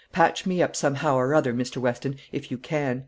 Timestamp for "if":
2.31-2.49